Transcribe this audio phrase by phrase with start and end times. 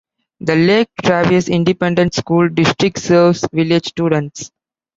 [0.39, 4.49] The Lake Travis Independent School District serves village students.